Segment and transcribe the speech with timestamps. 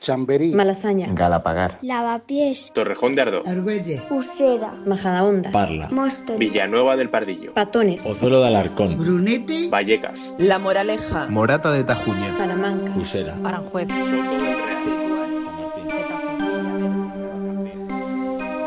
[0.00, 7.52] Chamberí, Malasaña, Galapagar, Lavapiés, Torrejón de Ardoz, Argüelle, Usera, Majadahonda, Parla, Móstoles, Villanueva del Pardillo,
[7.54, 13.88] Patones, Pozuelo de Alarcón, Brunete, Vallecas, La Moraleja, Morata de Tajuña, Salamanca, Usera, Aranjuez.
[13.88, 14.99] Soto del Real.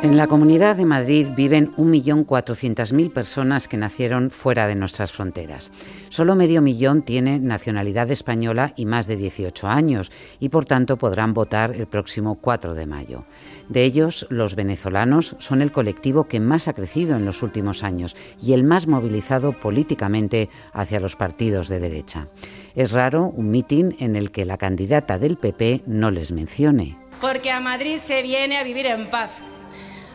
[0.04, 5.72] En la Comunidad de Madrid viven 1.400.000 personas que nacieron fuera de nuestras fronteras.
[6.10, 10.12] Solo medio millón tiene nacionalidad española y más de 18 años
[10.42, 13.24] y por tanto podrán votar el próximo 4 de mayo.
[13.70, 18.18] De ellos, los venezolanos son el colectivo que más ha crecido en los últimos años
[18.41, 22.27] y el más movilizado políticamente hacia los partidos de derecha.
[22.76, 26.98] Es raro un mitin en el que la candidata del PP no les mencione.
[27.22, 29.32] Porque a Madrid se viene a vivir en paz.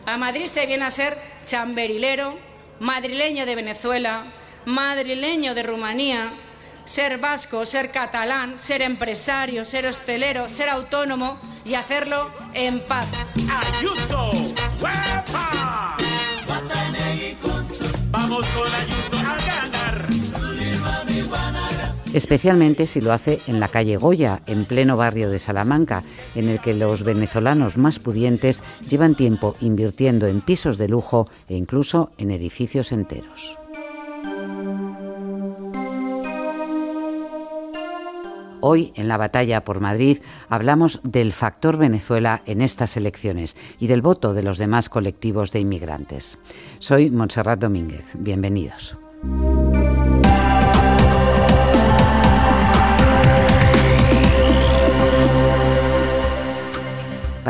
[0.09, 2.35] A Madrid se viene a ser chamberilero,
[2.79, 4.23] madrileño de Venezuela,
[4.65, 6.33] madrileño de Rumanía,
[6.83, 13.07] ser vasco, ser catalán, ser empresario, ser hostelero, ser autónomo y hacerlo en paz.
[13.77, 14.31] Ayuso.
[18.09, 18.98] Vamos con Ayuso
[22.13, 26.03] especialmente si lo hace en la calle Goya, en pleno barrio de Salamanca,
[26.35, 31.55] en el que los venezolanos más pudientes llevan tiempo invirtiendo en pisos de lujo e
[31.55, 33.57] incluso en edificios enteros.
[38.61, 44.01] Hoy, en la batalla por Madrid, hablamos del factor Venezuela en estas elecciones y del
[44.01, 46.37] voto de los demás colectivos de inmigrantes.
[46.79, 48.05] Soy Montserrat Domínguez.
[48.15, 48.97] Bienvenidos.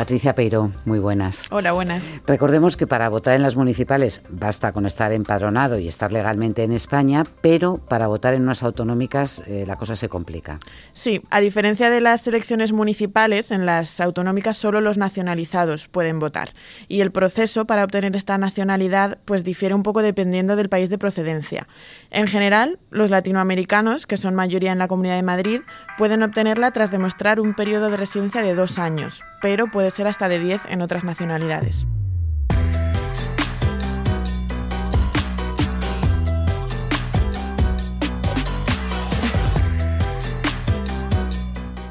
[0.00, 1.44] Patricia Peiro, muy buenas.
[1.50, 2.02] Hola, buenas.
[2.26, 6.72] Recordemos que para votar en las municipales basta con estar empadronado y estar legalmente en
[6.72, 10.58] España, pero para votar en unas autonómicas eh, la cosa se complica.
[10.94, 16.54] Sí, a diferencia de las elecciones municipales, en las autonómicas solo los nacionalizados pueden votar.
[16.88, 20.96] Y el proceso para obtener esta nacionalidad pues difiere un poco dependiendo del país de
[20.96, 21.68] procedencia.
[22.10, 25.60] En general, los latinoamericanos, que son mayoría en la Comunidad de Madrid,
[25.98, 30.28] pueden obtenerla tras demostrar un periodo de residencia de dos años, pero puede ser hasta
[30.28, 31.86] de 10 en otras nacionalidades.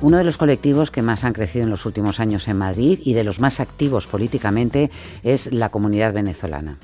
[0.02, 3.16] Uno de los colectivos que más han crecido en los últimos años en Madrid y
[3.16, 4.90] de los más activos políticamente
[5.24, 6.78] es la comunidad venezolana.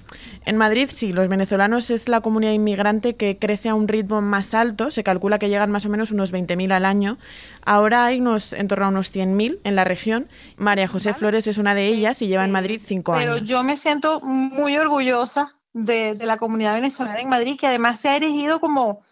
[0.44, 4.54] En Madrid, sí, los venezolanos es la comunidad inmigrante que crece a un ritmo más
[4.54, 4.92] alto.
[4.92, 7.18] Se calcula que llegan más o menos unos 20.000 al año.
[7.66, 10.28] Ahora hay unos, en torno a unos 100.000 en la región.
[10.58, 13.48] María José Flores es una de ellas y lleva en Madrid cinco Pero años.
[13.48, 18.10] yo me siento muy orgullosa de, de la comunidad venezolana en Madrid, que además se
[18.10, 19.04] ha erigido como,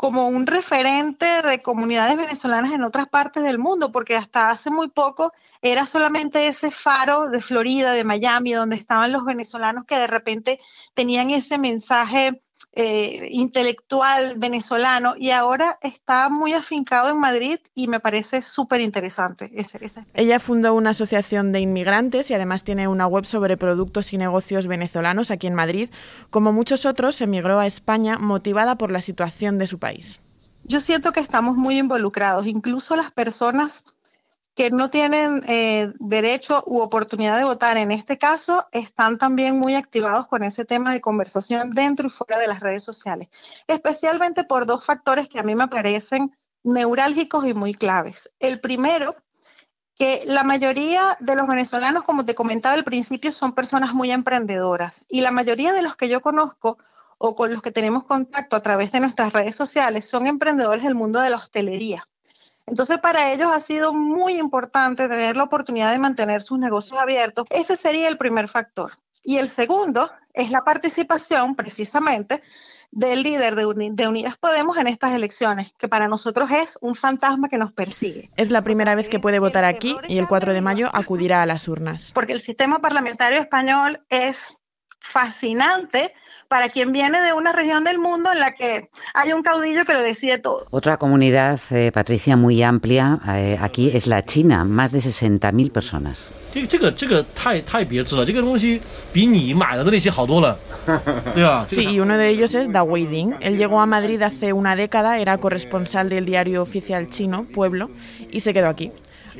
[0.00, 4.88] como un referente de comunidades venezolanas en otras partes del mundo, porque hasta hace muy
[4.88, 5.30] poco
[5.60, 10.58] era solamente ese faro de Florida, de Miami, donde estaban los venezolanos que de repente
[10.94, 17.98] tenían ese mensaje eh, intelectual venezolano y ahora está muy afincado en Madrid y me
[17.98, 23.08] parece súper interesante ese, ese Ella fundó una asociación de inmigrantes y además tiene una
[23.08, 25.90] web sobre productos y negocios venezolanos aquí en Madrid.
[26.30, 30.20] Como muchos otros, emigró a España motivada por la situación de su país.
[30.62, 33.84] Yo siento que estamos muy involucrados, incluso las personas
[34.54, 39.74] que no tienen eh, derecho u oportunidad de votar en este caso están también muy
[39.74, 43.28] activados con ese tema de conversación dentro y fuera de las redes sociales,
[43.68, 48.30] especialmente por dos factores que a mí me parecen neurálgicos y muy claves.
[48.38, 49.14] El primero,
[49.94, 55.04] que la mayoría de los venezolanos, como te comentaba al principio, son personas muy emprendedoras
[55.08, 56.78] y la mayoría de los que yo conozco
[57.18, 60.94] o con los que tenemos contacto a través de nuestras redes sociales son emprendedores del
[60.94, 62.06] mundo de la hostelería.
[62.70, 67.44] Entonces, para ellos ha sido muy importante tener la oportunidad de mantener sus negocios abiertos.
[67.50, 68.92] Ese sería el primer factor.
[69.22, 72.40] Y el segundo es la participación, precisamente,
[72.92, 76.94] del líder de, Uni de, Unidas Podemos en estas elecciones, que para nosotros es un
[76.94, 78.30] fantasma que nos persigue.
[78.36, 81.46] Es la primera vez que puede votar aquí y el 4 de mayo acudirá a
[81.46, 82.12] las urnas.
[82.14, 84.56] Porque el sistema parlamentario español es
[85.00, 86.12] fascinante
[86.50, 89.92] para quien viene de una región del mundo en la que hay un caudillo que
[89.92, 90.66] lo decide todo.
[90.70, 96.32] Otra comunidad, eh, Patricia, muy amplia eh, aquí es la China, más de 60.000 personas.
[101.68, 103.36] Sí, y uno de ellos es Da Weiding.
[103.40, 107.90] Él llegó a Madrid hace una década, era corresponsal del diario oficial chino, Pueblo,
[108.30, 108.90] y se quedó aquí.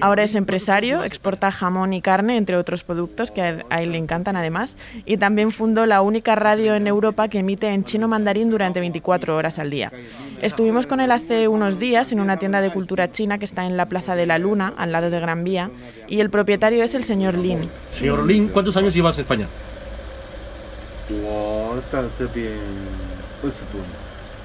[0.00, 4.34] Ahora es empresario, exporta jamón y carne, entre otros productos que a él le encantan
[4.34, 8.80] además, y también fundó la única radio en Europa que emite en chino mandarín durante
[8.80, 9.92] 24 horas al día.
[10.40, 13.76] Estuvimos con él hace unos días en una tienda de cultura china que está en
[13.76, 15.70] la Plaza de la Luna, al lado de Gran Vía,
[16.08, 17.68] y el propietario es el señor Lin.
[17.92, 19.46] Señor Lin, ¿cuántos años llevas en España?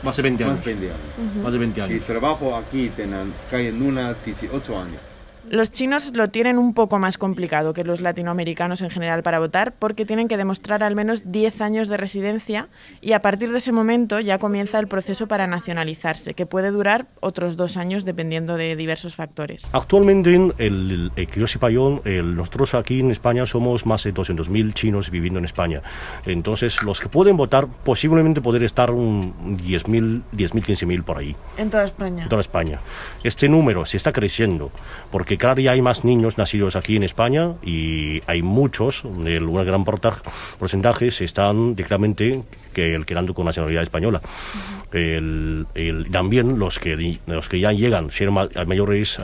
[0.04, 0.60] Más de 20 años.
[1.42, 1.98] Más de 20 años.
[1.98, 5.15] Y trabajo aquí en la calle Nuna 18 años.
[5.50, 9.74] Los chinos lo tienen un poco más complicado que los latinoamericanos en general para votar
[9.78, 12.68] porque tienen que demostrar al menos 10 años de residencia
[13.02, 17.08] y a partir de ese momento ya comienza el proceso para nacionalizarse, que puede durar
[17.20, 19.66] otros dos años dependiendo de diversos factores.
[19.72, 24.14] Actualmente, el, el, que yo sepa yo, el, nosotros aquí en España somos más de
[24.14, 25.82] 200.000 chinos viviendo en España.
[26.26, 31.36] Entonces, los que pueden votar posiblemente poder estar un 10.000, 10.000, 15.000 por ahí.
[31.58, 32.24] En toda España.
[32.24, 32.80] En toda España.
[33.24, 34.72] Este número se está creciendo
[35.12, 39.66] porque cada día hay más niños nacidos aquí en España y hay muchos, el, un
[39.66, 42.44] gran porcentaje se están directamente
[42.74, 44.22] que, quedando con nacionalidad española.
[44.92, 49.20] El, el, también los que, los que ya llegan, ser mayores,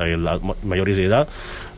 [0.64, 1.28] mayores de edad,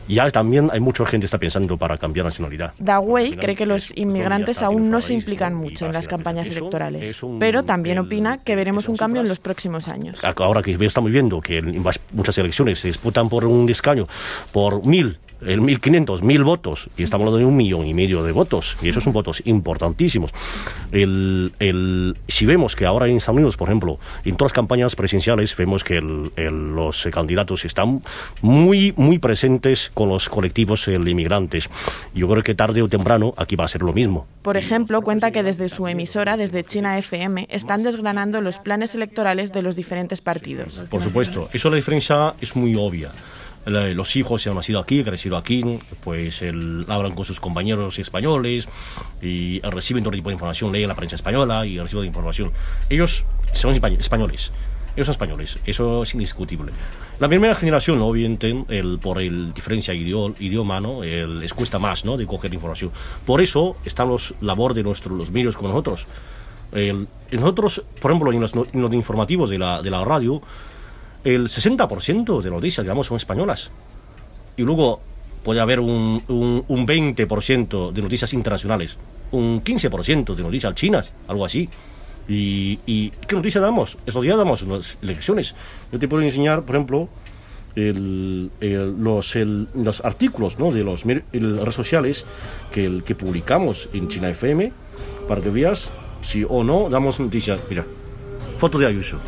[0.08, 2.72] ya también hay mucha gente que está pensando para cambiar nacionalidad.
[2.78, 7.62] Dawei cree que los inmigrantes aún no se implican mucho en las campañas electorales, pero
[7.62, 10.20] también opina que veremos un cambio en los próximos años.
[10.36, 11.62] Ahora que estamos viendo que
[12.12, 14.06] muchas elecciones se disputan por un escaño,
[14.52, 18.32] por mil el 1.500, 1.000 votos, y estamos hablando de un millón y medio de
[18.32, 20.32] votos, y esos son votos importantísimos.
[20.92, 24.96] El, el, si vemos que ahora en Estados Unidos, por ejemplo, en todas las campañas
[24.96, 26.30] presidenciales, vemos que el,
[26.74, 28.02] los candidatos están
[28.42, 31.68] muy, muy presentes con los colectivos inmigrantes.
[32.14, 34.26] Yo creo que tarde o temprano aquí va a ser lo mismo.
[34.42, 39.52] Por ejemplo, cuenta que desde su emisora, desde China FM, están desgranando los planes electorales
[39.52, 40.84] de los diferentes partidos.
[40.90, 43.10] Por supuesto, eso la diferencia es muy obvia
[43.66, 45.62] los hijos se han nacido aquí, crecido aquí,
[46.02, 48.68] pues el, hablan con sus compañeros españoles
[49.22, 52.52] y reciben todo tipo de información, leen la prensa española y reciben información.
[52.90, 54.52] Ellos son españoles.
[54.96, 56.70] Ellos son españoles, eso es indiscutible.
[57.18, 61.02] La primera generación, obviamente, el, por el diferencia idioma, ¿no?
[61.02, 62.16] El, les cuesta más ¿no?
[62.16, 62.92] de coger información.
[63.26, 66.06] Por eso están los labor de nuestros los medios con nosotros.
[66.70, 70.40] El, nosotros, por ejemplo, en los, en informativos de la, de la radio,
[71.24, 73.70] el 60% de noticias, digamos, son españolas.
[74.56, 75.00] Y luego
[75.42, 78.98] puede haber un, un, un 20% de noticias internacionales,
[79.32, 81.68] un 15% de noticias chinas, algo así.
[82.26, 83.98] ¿Y, qué noticias damos?
[84.06, 85.54] Esos días damos las elecciones.
[85.92, 87.08] Yo te puedo enseñar, por ejemplo,
[87.76, 89.36] los,
[89.74, 90.70] los, artículos ¿no?
[90.70, 92.24] de las redes sociales
[92.70, 94.72] que, que publicamos en China FM
[95.28, 95.90] para que veas
[96.22, 97.60] si o no damos noticias.
[97.68, 97.84] Mira,
[98.56, 99.18] foto de Ayuso.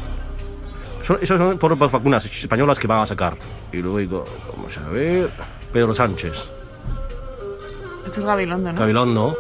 [1.06, 3.36] Son, esas son por las vacunas españolas que van a sacar.
[3.72, 5.30] Y luego, vamos a ver,
[5.72, 6.50] Pedro Sánchez.
[8.04, 8.80] Este es Gabilondo, ¿no?
[8.80, 9.38] Gabilondo.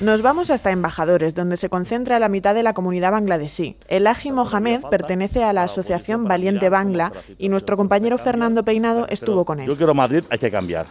[0.00, 3.76] Nos vamos hasta Embajadores, donde se concentra la mitad de la comunidad bangladesí.
[3.86, 9.44] El Aji Mohamed pertenece a la asociación Valiente Bangla y nuestro compañero Fernando Peinado estuvo
[9.44, 9.68] con él.
[9.68, 10.86] Yo quiero Madrid, hay que cambiar.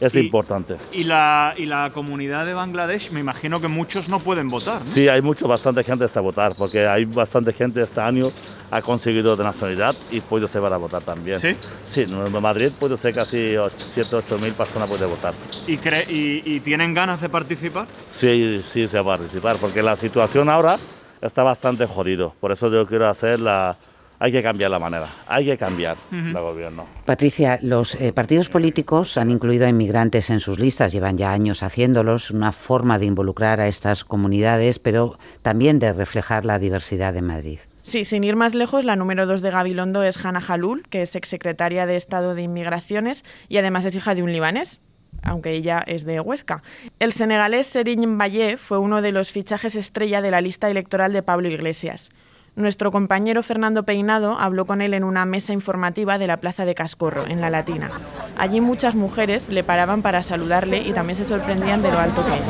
[0.00, 0.76] Es Y- importante.
[0.92, 4.80] Y la, y la comunidad de Bangladesh, me imagino que muchos no pueden votar.
[4.84, 4.90] ¿no?
[4.90, 8.30] Sí, hay mucho, bastante gente está a votar, porque hay bastante gente este año
[8.70, 11.38] ha conseguido de nacionalidad y puede ser para votar también.
[11.38, 11.56] ¿Sí?
[11.84, 15.32] Sí, en Madrid puede ser casi 7, 8 mil personas pueden votar.
[15.66, 17.86] ¿Y, cre- y, y tienen ganas de participar?
[18.18, 20.78] Sí, sí se va a participar, porque la situación ahora
[21.22, 22.34] está bastante jodido.
[22.40, 23.76] Por eso yo quiero hacer la...
[24.24, 26.86] Hay que cambiar la manera, hay que cambiar el gobierno.
[27.04, 31.62] Patricia, los eh, partidos políticos han incluido a inmigrantes en sus listas, llevan ya años
[31.62, 37.20] haciéndolos, una forma de involucrar a estas comunidades, pero también de reflejar la diversidad de
[37.20, 37.58] Madrid.
[37.82, 41.16] Sí, sin ir más lejos, la número dos de Gabilondo es Hannah Halul, que es
[41.16, 44.80] exsecretaria de Estado de Inmigraciones y además es hija de un libanés
[45.22, 46.62] aunque ella es de Huesca.
[46.98, 51.22] El senegalés Serigne Mbaye fue uno de los fichajes estrella de la lista electoral de
[51.22, 52.10] Pablo Iglesias.
[52.56, 56.76] Nuestro compañero Fernando Peinado habló con él en una mesa informativa de la Plaza de
[56.76, 57.90] Cascorro, en La Latina.
[58.38, 62.34] Allí muchas mujeres le paraban para saludarle y también se sorprendían de lo alto que
[62.34, 62.42] es.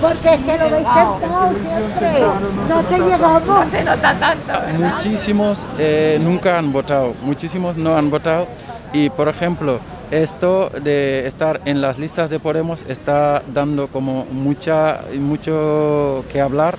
[0.00, 2.20] Porque es que lo veis sentado siempre.
[2.68, 3.42] No te llegamos.
[3.42, 4.52] No se nota tanto.
[4.78, 8.46] Muchísimos eh, nunca han votado, muchísimos no han votado
[8.92, 9.80] y por ejemplo
[10.10, 16.78] esto de estar en las listas de Podemos está dando como mucha, mucho que hablar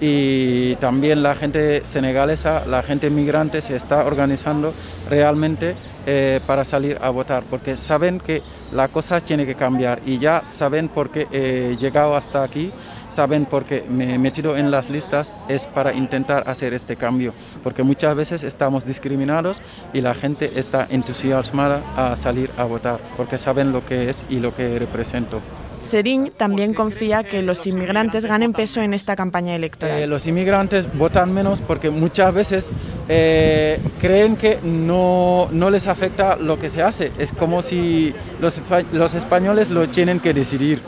[0.00, 4.72] y también la gente senegalesa, la gente migrante se está organizando
[5.10, 5.74] realmente
[6.06, 8.42] eh, para salir a votar porque saben que
[8.72, 12.70] la cosa tiene que cambiar y ya saben por qué he llegado hasta aquí
[13.08, 17.34] saben por qué me he metido en las listas es para intentar hacer este cambio,
[17.62, 19.60] porque muchas veces estamos discriminados
[19.92, 24.40] y la gente está entusiasmada a salir a votar, porque saben lo que es y
[24.40, 25.40] lo que represento.
[25.82, 30.00] Seriñ también confía que los inmigrantes ganen peso en esta campaña electoral.
[30.00, 32.68] Eh, los inmigrantes votan menos porque muchas veces
[33.08, 37.12] eh, creen que no, no, les afecta lo que se hace.
[37.18, 38.60] Es como si los,
[38.92, 40.82] los españoles lo tienen que decidir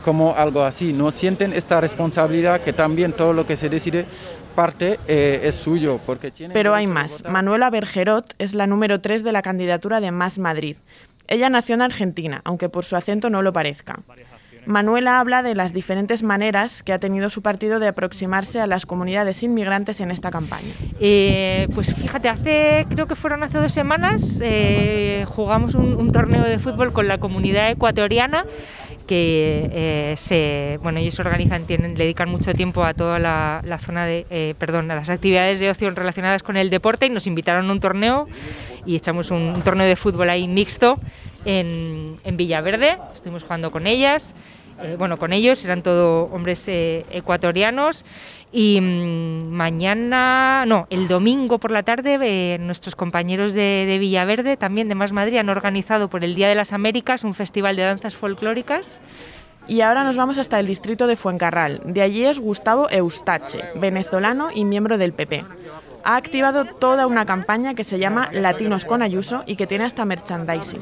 [0.00, 0.92] como algo así.
[0.92, 4.06] No sienten esta responsabilidad que también todo lo que se decide
[4.54, 6.00] parte eh, es suyo.
[6.04, 7.22] Porque Pero hay más.
[7.24, 10.76] Manuela Bergerot es la número 3 de la candidatura de Más Madrid.
[11.28, 14.00] Ella nació en Argentina, aunque por su acento no lo parezca.
[14.66, 18.86] Manuela habla de las diferentes maneras que ha tenido su partido de aproximarse a las
[18.86, 20.72] comunidades inmigrantes en esta campaña.
[21.00, 26.44] Eh, pues fíjate, hace creo que fueron hace dos semanas eh, jugamos un, un, torneo
[26.44, 28.44] de fútbol con la comunidad ecuatoriana
[29.10, 34.06] que eh, se, bueno, ellos organizan, tienen, dedican mucho tiempo a toda la, la zona
[34.06, 37.68] de, eh, perdón, a las actividades de ocio relacionadas con el deporte y nos invitaron
[37.68, 38.28] a un torneo
[38.86, 41.00] y echamos un, un torneo de fútbol ahí mixto
[41.44, 44.32] en, en Villaverde, estuvimos jugando con ellas.
[44.82, 48.04] Eh, bueno, con ellos, eran todos hombres eh, ecuatorianos.
[48.52, 54.56] Y mmm, mañana, no, el domingo por la tarde, eh, nuestros compañeros de, de, Villaverde,
[54.56, 57.82] también de Más Madrid, han organizado por el Día de las Américas un festival de
[57.82, 59.00] danzas folclóricas.
[59.68, 61.80] Y ahora nos vamos hasta el distrito de Fuencarral.
[61.84, 65.44] De allí es Gustavo Eustache, venezolano y miembro del PP.
[66.02, 70.06] Ha activado toda una campaña que se llama Latinos con Ayuso y que tiene hasta
[70.06, 70.80] merchandising.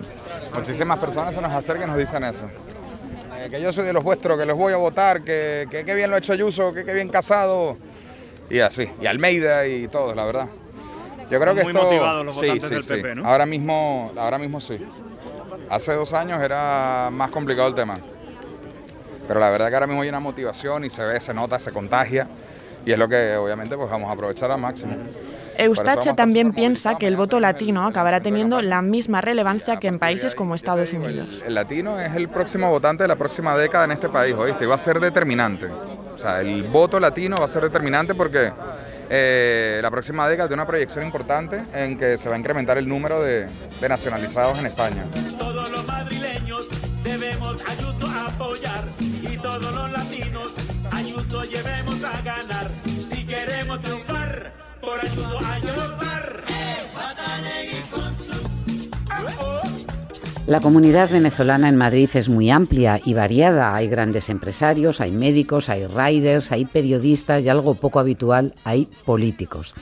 [0.55, 2.49] Muchísimas personas se nos acercan y nos dicen eso
[3.50, 6.11] que yo soy de los vuestros, que los voy a votar, que, que, que bien
[6.11, 7.76] lo ha hecho Ayuso, que, que bien casado.
[8.50, 10.47] Y así, y Almeida y todos, la verdad.
[11.31, 11.83] Yo creo Están que muy esto.
[11.85, 12.95] motivados los sí, sí, del sí.
[12.95, 13.26] PP, ¿no?
[13.28, 14.78] Ahora mismo, ahora mismo sí.
[15.69, 17.99] Hace dos años era más complicado el tema.
[19.26, 21.71] Pero la verdad que ahora mismo hay una motivación y se ve, se nota, se
[21.71, 22.26] contagia.
[22.87, 24.97] Y es lo que obviamente pues vamos a aprovechar al máximo.
[25.59, 30.35] Eustache también piensa que el voto latino acabará teniendo la misma relevancia que en países
[30.35, 31.43] como Estados Unidos.
[31.45, 34.65] El latino es el próximo votante de la próxima década en este país, ¿oíste?
[34.65, 35.67] Y va a ser determinante.
[35.67, 38.53] O sea, el voto latino va a ser determinante porque
[39.11, 42.88] eh, la próxima década tiene una proyección importante en que se va a incrementar el
[42.88, 43.49] número de,
[43.81, 45.05] de nacionalizados en España.
[45.38, 46.69] Todos los madrileños
[47.03, 50.55] debemos Ayuso apoyar y todos los latinos
[50.93, 52.58] Ayuso llevemos a ganar.
[60.49, 63.75] La comunidad venezolana en Madrid es muy amplia y variada.
[63.75, 69.75] Hay grandes empresarios, hay médicos, hay riders, hay periodistas y algo poco habitual, hay políticos.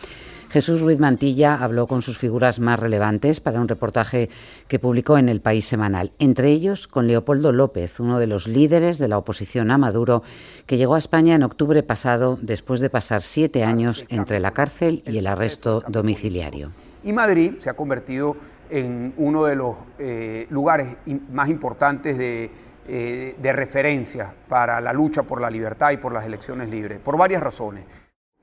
[0.57, 4.31] Jesús Ruiz Mantilla habló con sus figuras más relevantes para un reportaje
[4.69, 8.97] que publicó en El País Semanal, entre ellos con Leopoldo López, uno de los líderes
[8.97, 10.23] de la oposición a Maduro,
[10.65, 15.03] que llegó a España en octubre pasado después de pasar siete años entre la cárcel
[15.05, 16.71] y el arresto domiciliario.
[17.05, 18.35] Y Madrid se ha convertido
[18.71, 20.89] en uno de los eh, lugares
[21.31, 26.71] más importantes eh, de referencia para la lucha por la libertad y por las elecciones
[26.71, 27.85] libres, por varias razones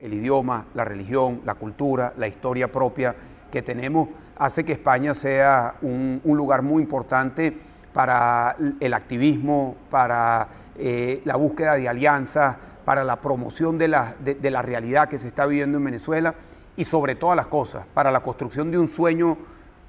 [0.04, 3.16] el idioma, la religión, la cultura, la historia propia
[3.50, 7.56] que tenemos, hace que España sea un, lugar muy importante
[7.94, 10.46] para el activismo, para
[10.78, 15.28] eh, la búsqueda de alianzas, para la promoción de la, de la, realidad que se
[15.28, 16.34] está viviendo en Venezuela
[16.76, 19.38] y sobre todas las cosas, para la construcción de un sueño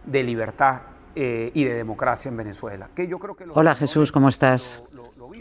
[0.05, 0.81] de libertad
[1.15, 2.89] eh, y de democracia en Venezuela.
[2.95, 4.83] Que yo creo que Hola Jesús, ¿cómo estás?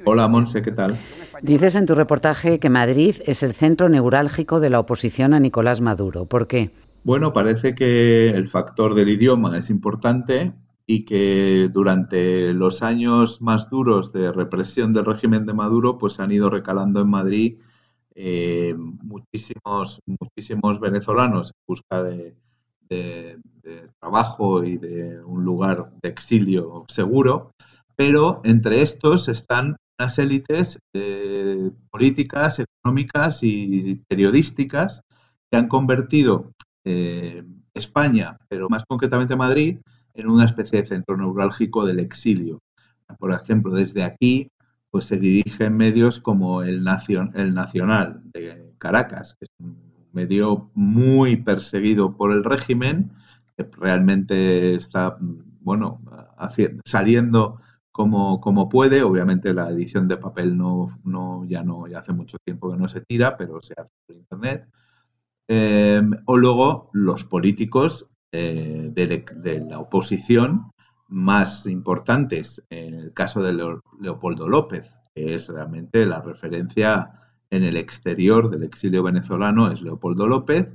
[0.04, 0.96] Hola Monse, ¿qué tal?
[1.42, 5.80] Dices en tu reportaje que Madrid es el centro neurálgico de la oposición a Nicolás
[5.80, 6.26] Maduro.
[6.26, 6.70] ¿Por qué?
[7.04, 10.52] Bueno, parece que el factor del idioma es importante
[10.86, 16.32] y que durante los años más duros de represión del régimen de Maduro, pues han
[16.32, 17.58] ido recalando en Madrid
[18.14, 22.36] eh, muchísimos, muchísimos venezolanos en busca de,
[22.88, 23.38] de,
[23.98, 27.52] trabajo y de un lugar de exilio seguro
[27.96, 35.02] pero entre estos están unas élites eh, políticas, económicas y periodísticas
[35.50, 36.52] que han convertido
[36.84, 39.78] eh, España, pero más concretamente Madrid,
[40.14, 42.60] en una especie de centro neurálgico del exilio.
[43.18, 44.48] Por ejemplo, desde aquí
[44.90, 50.70] pues se dirigen medios como el, Nacion el Nacional de Caracas, que es un medio
[50.74, 53.10] muy perseguido por el régimen,
[53.56, 55.18] que realmente está
[55.60, 56.00] bueno,
[56.38, 59.02] haciendo, saliendo como, como puede.
[59.02, 62.88] Obviamente la edición de papel no, no, ya no, ya hace mucho tiempo que no
[62.88, 64.68] se tira, pero se hace por internet.
[65.48, 70.72] Eh, o luego los políticos eh, de, la oposición
[71.08, 77.23] más importantes, en el caso de Leo, Leopoldo López, que es realmente la referencia
[77.54, 80.68] en el exterior del exilio venezolano es Leopoldo López,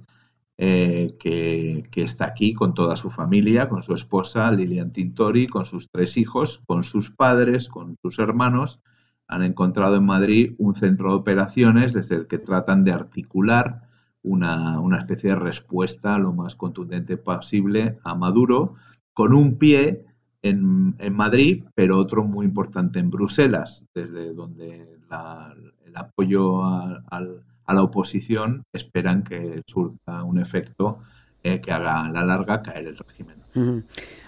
[0.57, 5.65] eh, que, que, está aquí con toda su familia, con su esposa Lilian Tintori, con
[5.65, 8.81] sus tres hijos, con sus padres, con sus hermanos.
[9.27, 13.83] Han encontrado en Madrid un centro de operaciones desde el que tratan de articular
[14.21, 18.75] una, una especie de respuesta lo más contundente posible a Maduro,
[19.13, 20.05] con un pie
[20.41, 25.53] en, en, Madrid, pero otro muy importante en Bruselas, desde donde la,
[25.85, 30.99] el apoyo a, a, la oposición esperan que surta un efecto
[31.43, 33.38] eh, que haga a la larga caer el régimen.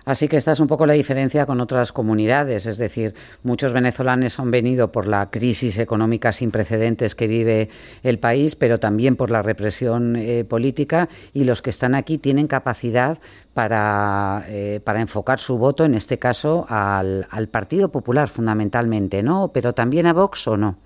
[0.03, 3.13] Así que esta es un poco la diferencia con otras comunidades, es decir,
[3.43, 7.69] muchos venezolanos han venido por la crisis económica sin precedentes que vive
[8.01, 12.47] el país, pero también por la represión eh, política y los que están aquí tienen
[12.47, 13.19] capacidad
[13.53, 19.51] para, eh, para enfocar su voto, en este caso, al, al, Partido Popular fundamentalmente, ¿no?
[19.53, 20.77] Pero también a Vox o no.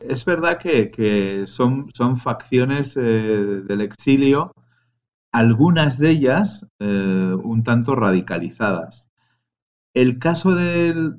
[0.00, 4.52] Es verdad que, que son, son facciones eh, del exilio
[5.32, 9.10] algunas de ellas eh, un tanto radicalizadas.
[9.94, 11.16] El caso del,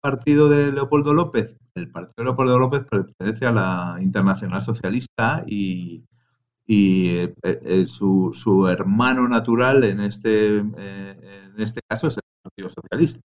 [0.00, 6.04] partido de Leopoldo López, el partido de Leopoldo López pertenece a la Internacional Socialista y,
[6.66, 12.68] y eh, eh, su, su, hermano natural en este, en este caso es el Partido
[12.68, 13.22] Socialista.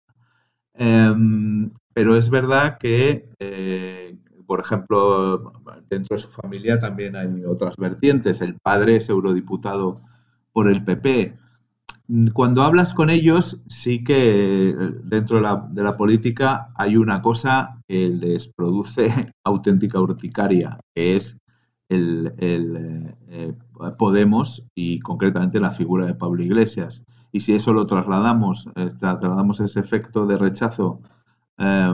[0.75, 3.29] Em, pero es verdad que
[4.49, 5.53] por ejemplo,
[5.91, 8.41] dentro de su familia también hay otras vertientes.
[8.41, 10.01] El padre es eurodiputado
[10.55, 11.37] por el PP.
[12.33, 14.75] Cuando hablas con ellos, sí que
[15.05, 21.17] dentro de la, de la política hay una cosa que les produce auténtica urticaria, que
[21.17, 21.37] es
[21.91, 23.53] el, el eh,
[23.99, 27.05] Podemos y concretamente la figura de Pablo Iglesias.
[27.33, 31.01] Y si eso lo trasladamos, eh, trasladamos ese efecto de rechazo
[31.59, 31.93] eh,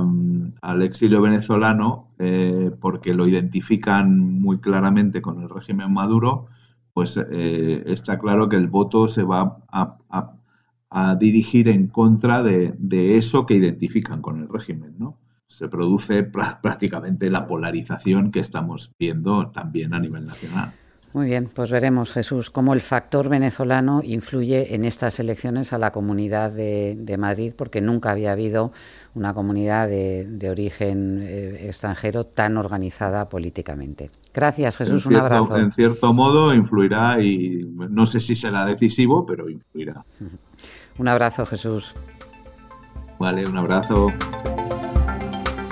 [0.62, 6.49] al exilio venezolano eh, porque lo identifican muy claramente con el régimen Maduro,
[6.92, 13.16] pues eh, está claro que el voto se va a dirigir en contra de, de,
[13.16, 15.18] eso que identifican con el régimen, ¿no?
[15.49, 20.73] Se produce prácticamente la polarización que estamos viendo también a nivel nacional.
[21.14, 25.92] Muy bien, pues veremos, Jesús, cómo el factor venezolano influye en estas elecciones a la
[25.92, 28.73] comunidad de, de Madrid, porque nunca había habido
[29.15, 34.10] una comunidad de, de origen eh, extranjero tan organizada políticamente.
[34.34, 35.56] Gracias, Jesús, un abrazo.
[35.56, 40.04] En cierto modo influirá y no sé si será decisivo, pero influirá.
[40.99, 41.95] Un abrazo, Jesús.
[43.21, 44.12] Vale, un abrazo.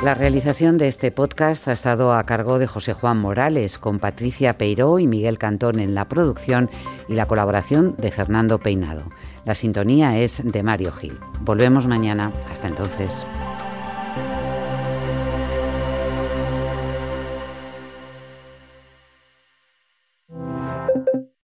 [0.03, 4.59] La realización de este podcast ha estado a cargo de José Juan Morales, con Patricia
[4.59, 6.69] Peiró y Miguel Cantón en la producción
[7.09, 9.05] y la colaboración de Fernando Peinado.
[9.45, 11.21] La sintonía es de Mario Gil.
[11.43, 12.33] Volvemos mañana.
[12.51, 13.25] Hasta entonces.